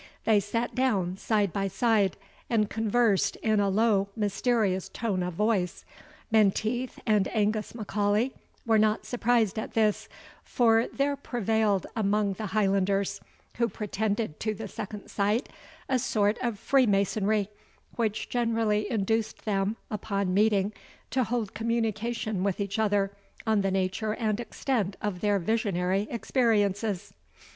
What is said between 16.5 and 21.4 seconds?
Freemasonry, which generally induced them, upon meeting, to